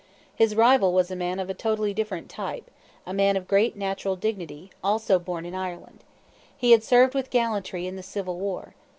[0.33, 2.71] His rival was a man of totally different type,
[3.05, 6.03] a man of great natural dignity, also born in Ireland.
[6.57, 8.73] He had served with gallantry in the Civil War.